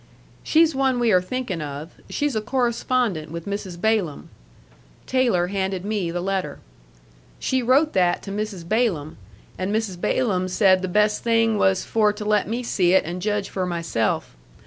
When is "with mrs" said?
3.31-3.79